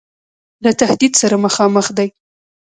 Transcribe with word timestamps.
له 0.63 0.71
تهدید 0.79 1.13
سره 1.21 1.35
مخامخ 1.45 1.87
دی. 1.97 2.07